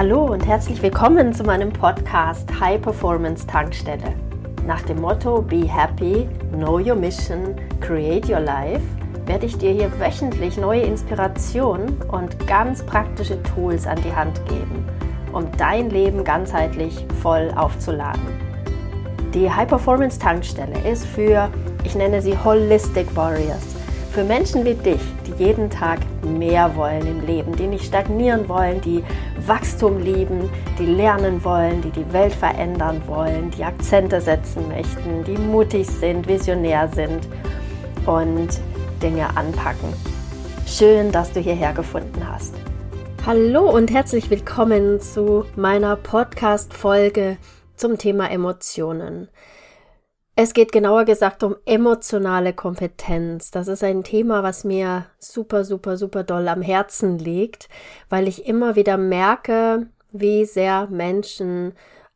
[0.00, 4.14] Hallo und herzlich willkommen zu meinem Podcast High Performance Tankstelle.
[4.66, 8.80] Nach dem Motto Be Happy, Know Your Mission, Create Your Life
[9.26, 14.86] werde ich dir hier wöchentlich neue Inspirationen und ganz praktische Tools an die Hand geben,
[15.34, 18.22] um dein Leben ganzheitlich voll aufzuladen.
[19.34, 21.50] Die High Performance Tankstelle ist für,
[21.84, 23.76] ich nenne sie Holistic Warriors,
[24.10, 28.80] für Menschen wie dich, die jeden Tag mehr wollen im Leben, die nicht stagnieren wollen,
[28.80, 29.04] die
[29.46, 35.38] Wachstum lieben, die lernen wollen, die die Welt verändern wollen, die Akzente setzen möchten, die
[35.38, 37.28] mutig sind, visionär sind
[38.04, 38.48] und
[39.00, 39.92] Dinge anpacken.
[40.66, 42.54] Schön, dass du hierher gefunden hast.
[43.24, 47.36] Hallo und herzlich willkommen zu meiner Podcast-Folge
[47.76, 49.28] zum Thema Emotionen.
[50.36, 53.50] Es geht genauer gesagt um emotionale Kompetenz.
[53.50, 57.68] Das ist ein Thema, was mir super, super, super doll am Herzen liegt,
[58.08, 61.72] weil ich immer wieder merke, wie sehr Menschen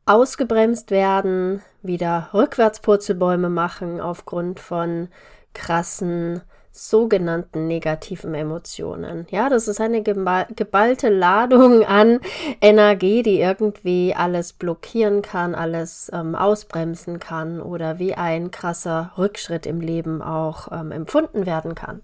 [0.07, 5.09] ausgebremst werden, wieder Rückwärtspurzelbäume machen aufgrund von
[5.53, 6.43] krassen
[6.77, 9.29] sogenannten negativen Emotionen.
[9.31, 12.19] Ja, das ist eine geballte Ladung an
[12.61, 19.67] Energie, die irgendwie alles blockieren kann, alles ähm, ausbremsen kann oder wie ein krasser Rückschritt
[19.67, 22.03] im Leben auch ähm, empfunden werden kann.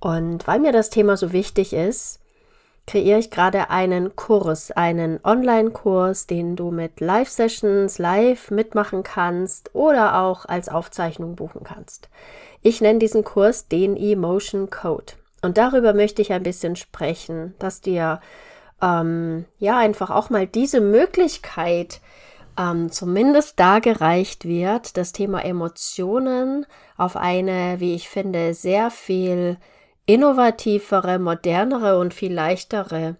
[0.00, 2.20] Und weil mir das Thema so wichtig ist,
[2.86, 10.20] kreiere ich gerade einen Kurs, einen Online-Kurs, den du mit Live-Sessions live mitmachen kannst oder
[10.20, 12.08] auch als Aufzeichnung buchen kannst.
[12.62, 15.14] Ich nenne diesen Kurs den Emotion Code.
[15.42, 18.20] Und darüber möchte ich ein bisschen sprechen, dass dir
[18.82, 22.00] ähm, ja einfach auch mal diese Möglichkeit
[22.58, 29.58] ähm, zumindest dargereicht wird, das Thema Emotionen auf eine, wie ich finde, sehr viel
[30.06, 33.16] innovativere, modernere und viel leichtere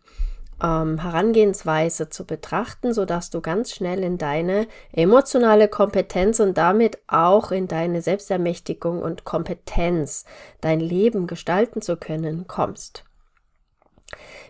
[0.62, 6.98] ähm, Herangehensweise zu betrachten, so dass du ganz schnell in deine emotionale Kompetenz und damit
[7.08, 10.24] auch in deine Selbstermächtigung und Kompetenz,
[10.60, 13.04] dein Leben gestalten zu können, kommst.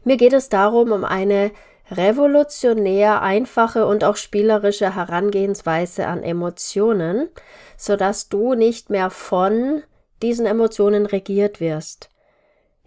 [0.04, 1.50] Mir geht es darum, um eine
[1.90, 7.28] revolutionär einfache und auch spielerische Herangehensweise an Emotionen,
[7.76, 9.82] so dass du nicht mehr von
[10.22, 12.10] diesen Emotionen regiert wirst,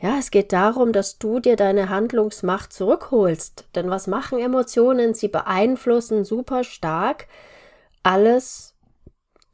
[0.02, 3.68] ja, es geht darum, dass du dir deine Handlungsmacht zurückholst.
[3.76, 5.14] Denn was machen Emotionen?
[5.14, 7.28] Sie beeinflussen super stark
[8.02, 8.76] alles,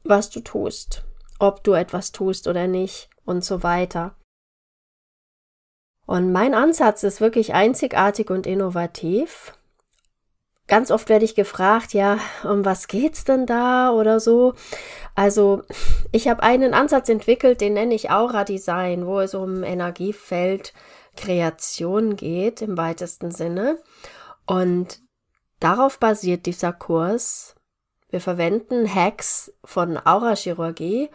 [0.03, 1.03] was du tust.
[1.39, 4.15] Ob du etwas tust oder nicht und so weiter.
[6.05, 9.53] Und mein Ansatz ist wirklich einzigartig und innovativ.
[10.67, 14.55] Ganz oft werde ich gefragt, ja, um was geht's denn da oder so.
[15.13, 15.61] Also,
[16.11, 20.73] ich habe einen Ansatz entwickelt, den nenne ich Aura Design, wo es um Energiefeld
[21.15, 23.77] Kreation geht im weitesten Sinne.
[24.45, 25.01] Und
[25.59, 27.55] darauf basiert dieser Kurs.
[28.09, 31.09] Wir verwenden Hacks von Aurachirurgie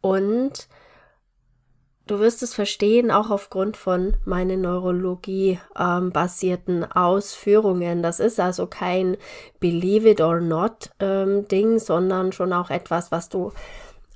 [0.00, 0.68] und
[2.06, 8.04] Du wirst es verstehen, auch aufgrund von meinen Neurologie-basierten ähm, Ausführungen.
[8.04, 9.16] Das ist also kein
[9.58, 13.50] Believe it or not ähm, Ding, sondern schon auch etwas, was du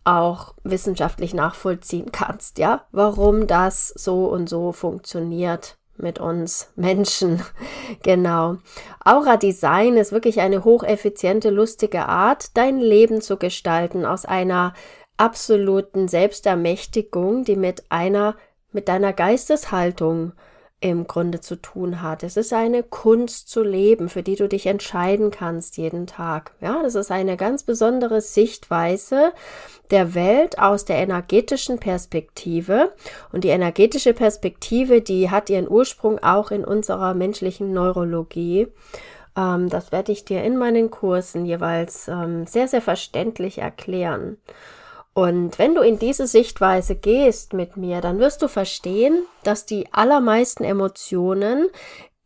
[0.05, 7.43] auch wissenschaftlich nachvollziehen kannst, ja, warum das so und so funktioniert mit uns Menschen.
[8.03, 8.57] genau.
[9.05, 14.73] Aura Design ist wirklich eine hocheffiziente, lustige Art, dein Leben zu gestalten aus einer
[15.21, 18.37] absoluten Selbstermächtigung, die mit einer,
[18.73, 20.33] mit deiner Geisteshaltung
[20.83, 22.23] im Grunde zu tun hat.
[22.23, 26.55] Es ist eine Kunst zu leben, für die du dich entscheiden kannst jeden Tag.
[26.63, 29.33] Ja, das ist eine ganz besondere Sichtweise
[29.91, 32.95] der Welt aus der energetischen Perspektive.
[33.31, 38.69] Und die energetische Perspektive, die hat ihren Ursprung auch in unserer menschlichen Neurologie.
[39.37, 44.39] Ähm, das werde ich dir in meinen Kursen jeweils ähm, sehr, sehr verständlich erklären.
[45.13, 49.93] Und wenn du in diese Sichtweise gehst mit mir, dann wirst du verstehen, dass die
[49.93, 51.69] allermeisten Emotionen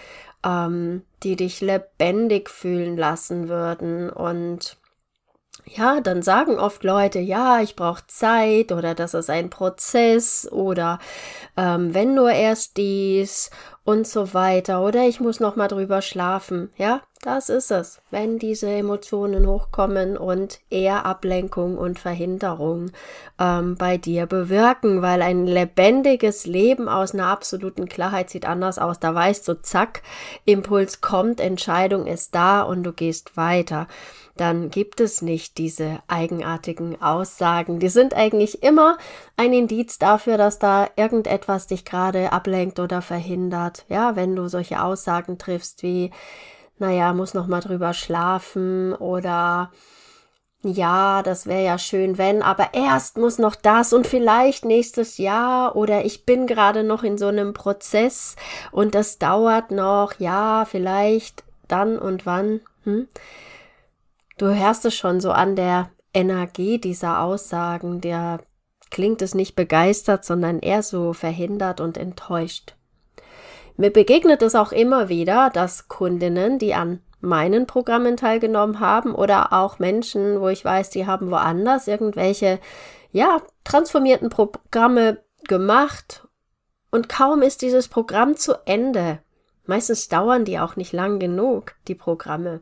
[0.44, 4.10] ähm, die dich lebendig fühlen lassen würden.
[4.10, 4.78] Und
[5.66, 10.98] ja, dann sagen oft Leute, ja, ich brauche Zeit oder das ist ein Prozess oder
[11.56, 13.50] ähm, wenn nur erst dies
[13.90, 16.70] und so weiter oder ich muss noch mal drüber schlafen.
[16.76, 22.92] Ja, das ist es, wenn diese Emotionen hochkommen und eher Ablenkung und Verhinderung
[23.40, 29.00] ähm, bei dir bewirken, weil ein lebendiges Leben aus einer absoluten Klarheit sieht anders aus.
[29.00, 30.02] Da weißt du, zack,
[30.44, 33.88] Impuls kommt, Entscheidung ist da und du gehst weiter
[34.40, 37.78] dann gibt es nicht diese eigenartigen Aussagen.
[37.78, 38.96] Die sind eigentlich immer
[39.36, 43.79] ein Indiz dafür, dass da irgendetwas dich gerade ablenkt oder verhindert.
[43.88, 46.10] Ja, wenn du solche Aussagen triffst wie,
[46.78, 49.70] naja, muss noch mal drüber schlafen oder
[50.62, 55.74] ja, das wäre ja schön, wenn, aber erst muss noch das und vielleicht nächstes Jahr
[55.74, 58.36] oder ich bin gerade noch in so einem Prozess
[58.70, 62.60] und das dauert noch, ja, vielleicht dann und wann.
[62.84, 63.08] Hm?
[64.36, 68.40] Du hörst es schon so an der Energie dieser Aussagen, der
[68.90, 72.74] klingt es nicht begeistert, sondern eher so verhindert und enttäuscht.
[73.80, 79.54] Mir begegnet es auch immer wieder, dass Kundinnen, die an meinen Programmen teilgenommen haben oder
[79.54, 82.60] auch Menschen, wo ich weiß, die haben woanders irgendwelche,
[83.10, 86.28] ja, transformierten Programme gemacht
[86.90, 89.20] und kaum ist dieses Programm zu Ende.
[89.64, 92.60] Meistens dauern die auch nicht lang genug, die Programme.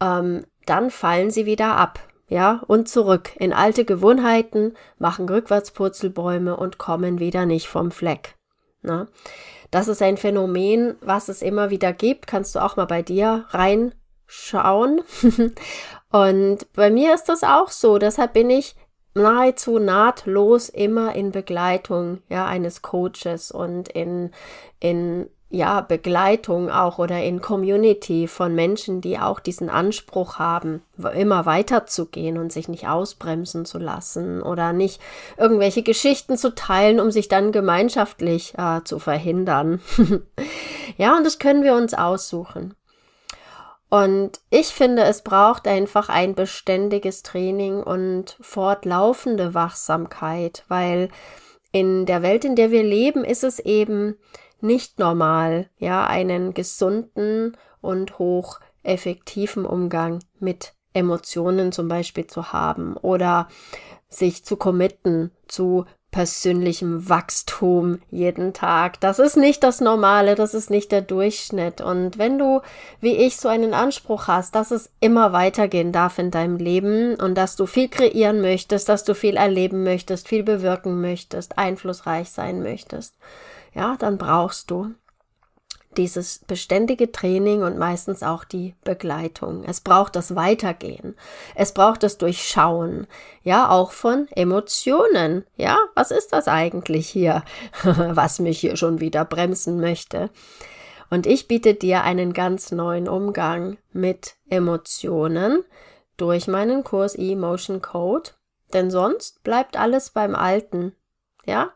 [0.00, 1.98] Ähm, dann fallen sie wieder ab,
[2.28, 8.36] ja, und zurück in alte Gewohnheiten, machen Rückwärtspurzelbäume und kommen wieder nicht vom Fleck.
[8.82, 9.08] Na?
[9.70, 12.26] Das ist ein Phänomen, was es immer wieder gibt.
[12.26, 15.02] Kannst du auch mal bei dir reinschauen.
[16.10, 17.98] und bei mir ist das auch so.
[17.98, 18.76] Deshalb bin ich
[19.14, 24.30] nahezu nahtlos immer in Begleitung ja eines Coaches und in
[24.78, 30.82] in ja, Begleitung auch oder in Community von Menschen, die auch diesen Anspruch haben,
[31.14, 35.00] immer weiterzugehen und sich nicht ausbremsen zu lassen oder nicht
[35.38, 39.80] irgendwelche Geschichten zu teilen, um sich dann gemeinschaftlich äh, zu verhindern.
[40.98, 42.74] ja, und das können wir uns aussuchen.
[43.88, 51.08] Und ich finde, es braucht einfach ein beständiges Training und fortlaufende Wachsamkeit, weil
[51.72, 54.16] in der Welt, in der wir leben, ist es eben
[54.60, 63.48] nicht normal, ja, einen gesunden und hocheffektiven Umgang mit Emotionen zum Beispiel zu haben oder
[64.08, 65.84] sich zu committen zu
[66.16, 68.98] persönlichem Wachstum jeden Tag.
[69.00, 71.82] Das ist nicht das Normale, das ist nicht der Durchschnitt.
[71.82, 72.62] Und wenn du,
[73.02, 77.34] wie ich, so einen Anspruch hast, dass es immer weitergehen darf in deinem Leben und
[77.34, 82.62] dass du viel kreieren möchtest, dass du viel erleben möchtest, viel bewirken möchtest, einflussreich sein
[82.62, 83.14] möchtest,
[83.76, 84.94] ja, dann brauchst du
[85.96, 89.64] dieses beständige Training und meistens auch die Begleitung.
[89.64, 91.14] Es braucht das Weitergehen.
[91.54, 93.06] Es braucht das Durchschauen.
[93.42, 95.44] Ja, auch von Emotionen.
[95.56, 97.44] Ja, was ist das eigentlich hier,
[97.82, 100.30] was mich hier schon wieder bremsen möchte?
[101.08, 105.64] Und ich biete dir einen ganz neuen Umgang mit Emotionen
[106.16, 108.30] durch meinen Kurs E-Motion Code.
[108.72, 110.94] Denn sonst bleibt alles beim Alten.
[111.46, 111.70] Ja?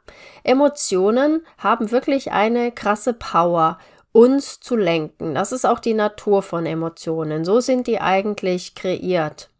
[0.44, 3.78] Emotionen haben wirklich eine krasse Power,
[4.12, 5.34] uns zu lenken.
[5.34, 7.44] Das ist auch die Natur von Emotionen.
[7.44, 9.50] So sind die eigentlich kreiert.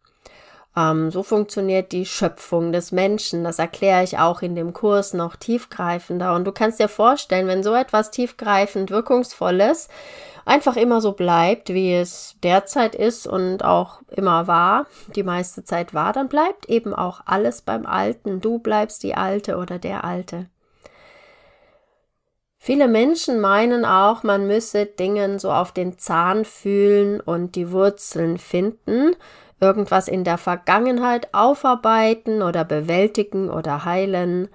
[0.77, 3.45] Ähm, so funktioniert die Schöpfung des Menschen.
[3.45, 6.35] Das erkläre ich auch in dem Kurs noch tiefgreifender.
[6.35, 9.89] Und du kannst dir vorstellen, wenn so etwas tiefgreifend wirkungsvolles
[10.45, 15.93] einfach immer so bleibt, wie es derzeit ist und auch immer war, die meiste Zeit
[15.95, 18.41] war, dann bleibt eben auch alles beim Alten.
[18.41, 20.47] Du bleibst die Alte oder der Alte.
[22.63, 28.37] Viele Menschen meinen auch, man müsse Dingen so auf den Zahn fühlen und die Wurzeln
[28.37, 29.17] finden,
[29.61, 34.49] irgendwas in der Vergangenheit aufarbeiten oder bewältigen oder heilen.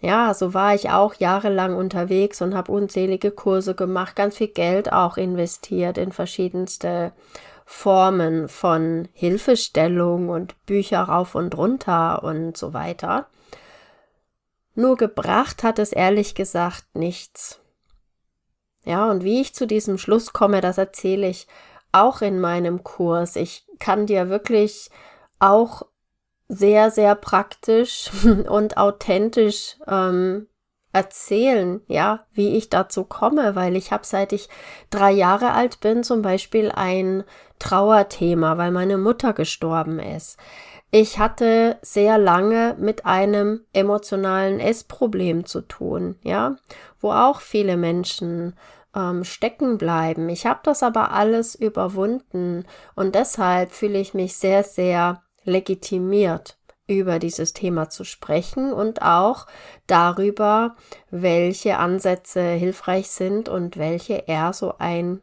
[0.00, 4.92] Ja, so war ich auch jahrelang unterwegs und habe unzählige Kurse gemacht, ganz viel Geld
[4.92, 7.12] auch investiert in verschiedenste
[7.66, 13.26] Formen von Hilfestellung und Bücher rauf und runter und so weiter.
[14.74, 17.60] Nur gebracht hat es ehrlich gesagt nichts.
[18.84, 21.46] Ja, und wie ich zu diesem Schluss komme, das erzähle ich
[21.92, 23.36] auch in meinem Kurs.
[23.36, 24.90] Ich kann dir wirklich
[25.38, 25.82] auch
[26.48, 28.10] sehr, sehr praktisch
[28.48, 30.48] und authentisch ähm,
[30.92, 34.48] erzählen, ja, wie ich dazu komme, weil ich habe seit ich
[34.90, 37.22] drei Jahre alt bin zum Beispiel ein
[37.60, 40.36] Trauerthema, weil meine Mutter gestorben ist.
[40.90, 46.56] Ich hatte sehr lange mit einem emotionalen Essproblem zu tun, ja,
[47.00, 48.56] wo auch viele Menschen
[48.94, 50.28] ähm, stecken bleiben.
[50.28, 56.56] Ich habe das aber alles überwunden und deshalb fühle ich mich sehr, sehr legitimiert
[56.86, 59.46] über dieses Thema zu sprechen und auch
[59.86, 60.74] darüber,
[61.10, 65.22] welche Ansätze hilfreich sind und welche eher so ein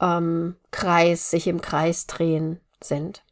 [0.00, 3.24] ähm, Kreis, sich im Kreis drehen sind.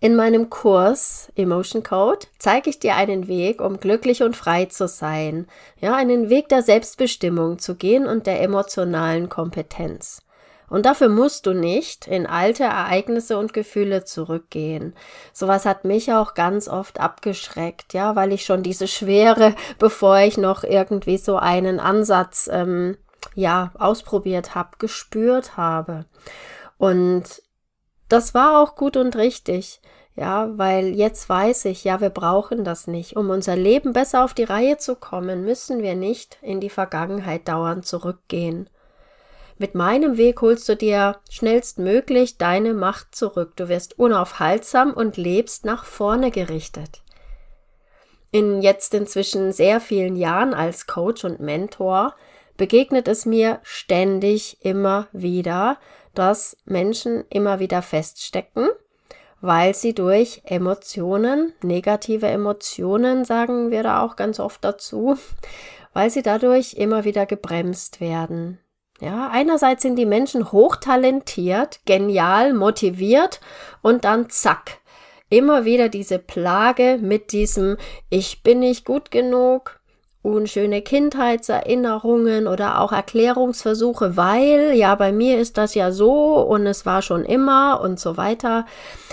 [0.00, 4.86] In meinem Kurs Emotion Code zeige ich dir einen Weg, um glücklich und frei zu
[4.86, 5.48] sein.
[5.80, 10.22] Ja, einen Weg der Selbstbestimmung zu gehen und der emotionalen Kompetenz.
[10.68, 14.94] Und dafür musst du nicht in alte Ereignisse und Gefühle zurückgehen.
[15.32, 20.36] Sowas hat mich auch ganz oft abgeschreckt, ja, weil ich schon diese Schwere, bevor ich
[20.38, 22.96] noch irgendwie so einen Ansatz, ähm,
[23.34, 26.04] ja, ausprobiert habe, gespürt habe.
[26.76, 27.42] Und
[28.08, 29.80] das war auch gut und richtig.
[30.16, 33.16] Ja, weil jetzt weiß ich, ja, wir brauchen das nicht.
[33.16, 37.46] Um unser Leben besser auf die Reihe zu kommen, müssen wir nicht in die Vergangenheit
[37.46, 38.68] dauernd zurückgehen.
[39.58, 43.52] Mit meinem Weg holst du dir schnellstmöglich deine Macht zurück.
[43.56, 47.02] Du wirst unaufhaltsam und lebst nach vorne gerichtet.
[48.30, 52.14] In jetzt inzwischen sehr vielen Jahren als Coach und Mentor
[52.58, 55.78] begegnet es mir ständig immer wieder,
[56.14, 58.68] dass Menschen immer wieder feststecken,
[59.40, 65.16] weil sie durch Emotionen, negative Emotionen, sagen wir da auch ganz oft dazu,
[65.94, 68.58] weil sie dadurch immer wieder gebremst werden.
[69.00, 73.40] Ja, einerseits sind die Menschen hochtalentiert, genial, motiviert
[73.80, 74.78] und dann zack,
[75.30, 77.76] immer wieder diese Plage mit diesem
[78.10, 79.77] Ich bin nicht gut genug,
[80.22, 86.84] unschöne Kindheitserinnerungen oder auch Erklärungsversuche, weil ja bei mir ist das ja so und es
[86.84, 88.66] war schon immer und so weiter.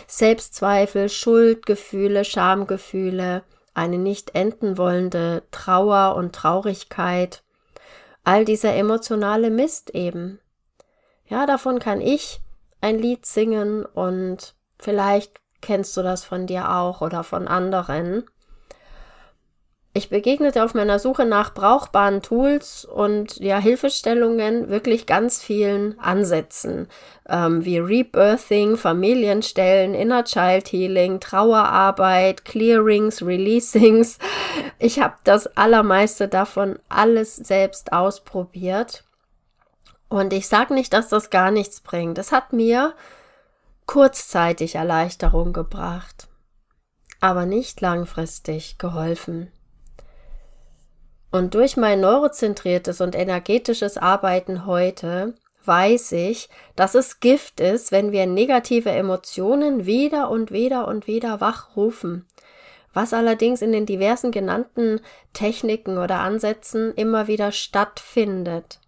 [0.08, 3.44] Selbstzweifel, Schuldgefühle, Schamgefühle,
[3.74, 7.44] eine nicht enden wollende Trauer und Traurigkeit.
[8.24, 10.40] All dieser emotionale Mist eben.
[11.28, 12.42] Ja, davon kann ich
[12.82, 18.24] ein Lied singen und vielleicht kennst du das von dir auch oder von anderen.
[19.98, 26.90] Ich begegnete auf meiner Suche nach brauchbaren Tools und ja, Hilfestellungen wirklich ganz vielen Ansätzen,
[27.30, 34.20] ähm, wie Rebirthing, Familienstellen, Inner Child Healing, Trauerarbeit, Clearings, Releasings.
[34.80, 39.06] Ich habe das allermeiste davon alles selbst ausprobiert.
[40.10, 42.18] Und ich sage nicht, dass das gar nichts bringt.
[42.18, 42.96] Es hat mir
[43.86, 46.28] kurzzeitig Erleichterung gebracht,
[47.22, 49.54] aber nicht langfristig geholfen.
[51.36, 55.34] Und durch mein neurozentriertes und energetisches Arbeiten heute
[55.66, 61.42] weiß ich, dass es Gift ist, wenn wir negative Emotionen wieder und wieder und wieder
[61.42, 62.26] wachrufen.
[62.94, 65.02] Was allerdings in den diversen genannten
[65.34, 68.80] Techniken oder Ansätzen immer wieder stattfindet.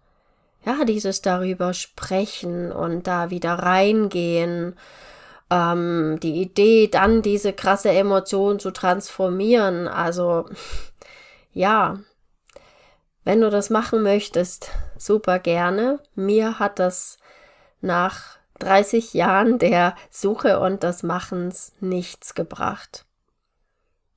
[0.64, 4.74] Ja, dieses darüber sprechen und da wieder reingehen.
[5.50, 9.86] Ähm, die Idee, dann diese krasse Emotion zu transformieren.
[9.86, 10.46] Also,
[11.52, 11.98] ja,
[13.28, 16.00] wenn du das machen möchtest, super gerne.
[16.14, 17.18] Mir hat das
[17.82, 23.04] nach 30 Jahren der Suche und des Machens nichts gebracht.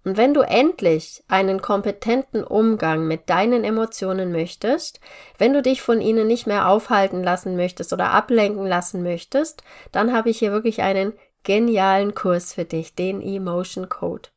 [0.06, 5.02] Und wenn du endlich einen kompetenten Umgang mit deinen Emotionen möchtest,
[5.38, 10.14] wenn du dich von ihnen nicht mehr aufhalten lassen möchtest oder ablenken lassen möchtest, dann
[10.14, 11.12] habe ich hier wirklich einen
[11.44, 14.30] genialen Kurs für dich, den Emotion Code.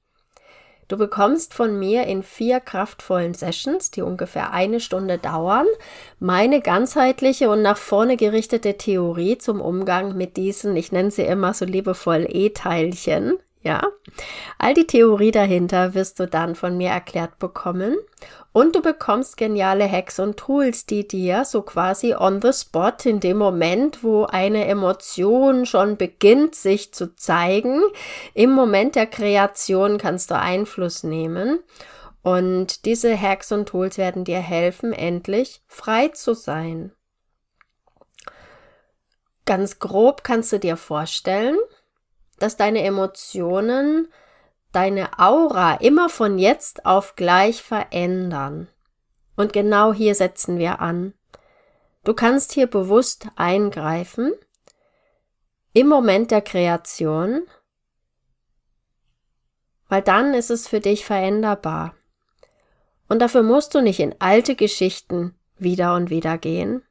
[0.89, 5.67] Du bekommst von mir in vier kraftvollen Sessions, die ungefähr eine Stunde dauern,
[6.19, 11.55] meine ganzheitliche und nach vorne gerichtete Theorie zum Umgang mit diesen, ich nenne sie immer
[11.55, 13.83] so liebevoll E-Teilchen, ja.
[14.59, 17.97] All die Theorie dahinter wirst du dann von mir erklärt bekommen
[18.55, 23.19] und du bekommst geniale Hacks und Tools, die dir so quasi on the spot in
[23.19, 27.83] dem Moment, wo eine Emotion schon beginnt sich zu zeigen,
[28.33, 31.65] im Moment der Kreation kannst du Einfluss nehmen.
[32.23, 36.93] Und diese Hacks und Tools werden dir helfen, endlich frei zu sein.
[39.47, 41.59] Ganz grob kannst du dir vorstellen,
[42.39, 44.07] dass deine Emotionen
[44.75, 48.69] deine Aura immer von jetzt auf gleich verändern.
[49.37, 51.15] Und genau hier setzen wir an.
[52.05, 54.33] Du kannst hier bewusst eingreifen
[55.73, 57.43] im Moment der Kreation,
[59.89, 61.95] weil dann ist es für dich veränderbar.
[63.09, 66.83] Und dafür musst du nicht in alte Geschichten wieder und wieder gehen,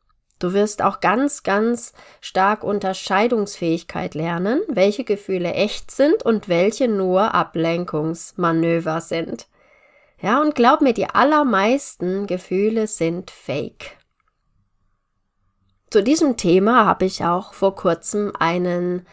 [0.44, 7.34] Du wirst auch ganz, ganz stark Unterscheidungsfähigkeit lernen, welche Gefühle echt sind und welche nur
[7.34, 9.48] Ablenkungsmanöver sind.
[10.22, 13.96] Ja, und glaub mir, die allermeisten Gefühle sind fake.
[15.90, 19.08] Zu diesem Thema habe ich auch vor kurzem einen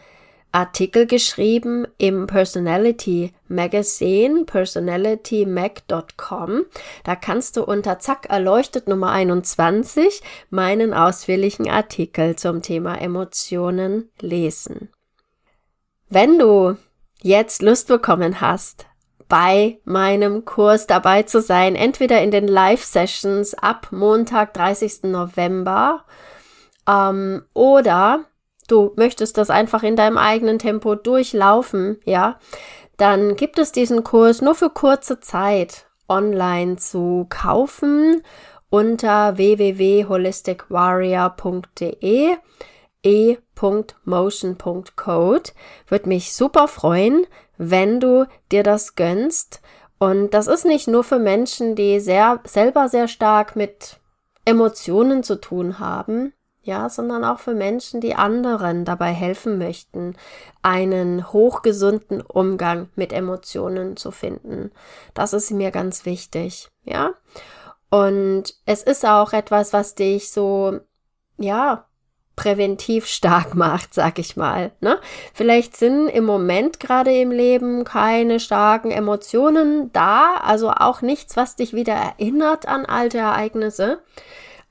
[0.51, 6.65] Artikel geschrieben im Personality Magazine, personalitymac.com.
[7.03, 14.89] Da kannst du unter Zack erleuchtet Nummer 21 meinen ausführlichen Artikel zum Thema Emotionen lesen.
[16.09, 16.75] Wenn du
[17.21, 18.87] jetzt Lust bekommen hast,
[19.29, 25.03] bei meinem Kurs dabei zu sein, entweder in den Live-Sessions ab Montag, 30.
[25.03, 26.03] November,
[26.85, 28.25] ähm, oder
[28.71, 32.39] du möchtest das einfach in deinem eigenen Tempo durchlaufen, ja,
[32.97, 38.23] dann gibt es diesen Kurs nur für kurze Zeit online zu kaufen
[38.69, 42.37] unter www.holisticwarrior.de
[43.03, 45.51] e.motion.code.
[45.87, 47.25] Würde mich super freuen,
[47.57, 49.61] wenn du dir das gönnst.
[49.97, 53.99] Und das ist nicht nur für Menschen, die sehr, selber sehr stark mit
[54.45, 60.15] Emotionen zu tun haben, ja, sondern auch für Menschen, die anderen dabei helfen möchten,
[60.61, 64.71] einen hochgesunden Umgang mit Emotionen zu finden.
[65.13, 67.11] Das ist mir ganz wichtig, ja.
[67.89, 70.79] Und es ist auch etwas, was dich so,
[71.37, 71.85] ja,
[72.35, 74.71] präventiv stark macht, sag ich mal.
[74.81, 74.99] Ne?
[75.33, 81.55] Vielleicht sind im Moment gerade im Leben keine starken Emotionen da, also auch nichts, was
[81.55, 84.01] dich wieder erinnert an alte Ereignisse.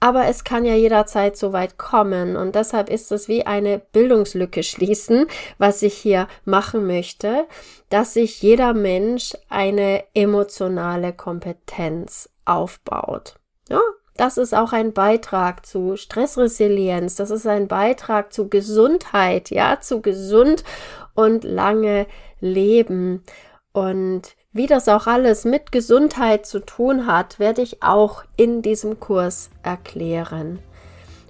[0.00, 4.62] Aber es kann ja jederzeit so weit kommen und deshalb ist es wie eine Bildungslücke
[4.62, 5.26] schließen,
[5.58, 7.46] was ich hier machen möchte,
[7.90, 13.34] dass sich jeder Mensch eine emotionale Kompetenz aufbaut.
[13.68, 13.80] Ja,
[14.16, 17.16] das ist auch ein Beitrag zu Stressresilienz.
[17.16, 20.64] Das ist ein Beitrag zu Gesundheit, ja, zu gesund
[21.14, 22.06] und lange
[22.40, 23.22] Leben.
[23.72, 29.00] Und wie das auch alles mit Gesundheit zu tun hat, werde ich auch in diesem
[29.00, 30.58] Kurs erklären.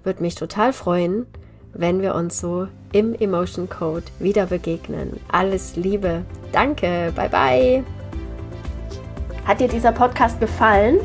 [0.03, 1.27] Würde mich total freuen,
[1.73, 5.21] wenn wir uns so im Emotion Code wieder begegnen.
[5.31, 6.25] Alles Liebe.
[6.53, 7.12] Danke.
[7.15, 7.85] Bye bye.
[9.47, 11.00] Hat dir dieser Podcast gefallen?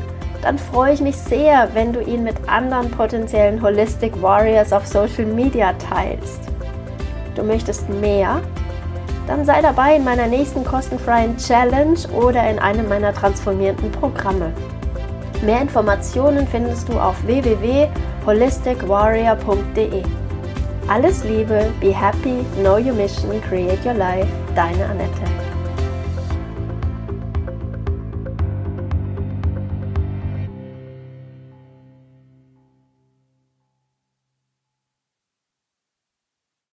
[0.46, 5.26] dann freue ich mich sehr, wenn du ihn mit anderen potenziellen Holistic Warriors auf Social
[5.26, 6.40] Media teilst.
[7.34, 8.40] Du möchtest mehr?
[9.26, 14.54] Dann sei dabei in meiner nächsten kostenfreien Challenge oder in einem meiner transformierenden Programme.
[15.44, 20.02] Mehr Informationen findest du auf www.holisticwarrior.de.
[20.88, 25.45] Alles Liebe, be happy, know your mission, create your life, deine Annette.